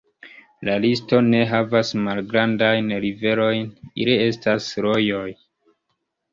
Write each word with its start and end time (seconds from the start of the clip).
La 0.69 0.77
listo 0.85 1.19
ne 1.25 1.41
havas 1.51 1.91
malgrandajn 2.07 2.91
riverojn, 3.05 3.71
ili 4.07 4.19
estas 4.27 4.75
rojoj. 4.89 5.27